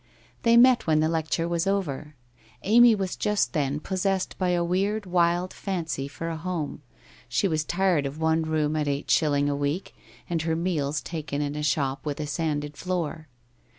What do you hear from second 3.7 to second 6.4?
possessed by a weird, wild fancy for a